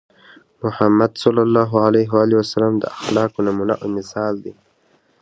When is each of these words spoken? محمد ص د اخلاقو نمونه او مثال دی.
محمد 0.63 1.11
ص 1.21 1.23
د 2.81 2.85
اخلاقو 2.95 3.39
نمونه 3.47 3.73
او 3.81 3.87
مثال 3.97 4.33
دی. 4.43 4.53